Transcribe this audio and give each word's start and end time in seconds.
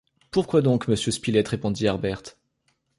Pourquoi 0.31 0.63
donc, 0.63 0.87
monsieur 0.87 1.11
Spilett? 1.11 1.47
répondit 1.47 1.87
Harbert. 1.87 2.23